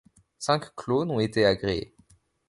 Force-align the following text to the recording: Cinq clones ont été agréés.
Cinq 0.39 0.73
clones 0.75 1.11
ont 1.11 1.19
été 1.19 1.45
agréés. 1.45 1.93